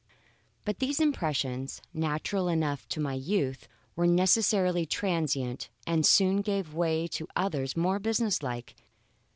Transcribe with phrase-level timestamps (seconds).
[0.65, 7.05] But these impressions, natural enough to my youth, were necessarily transient, and soon gave way
[7.09, 8.75] to others more business like.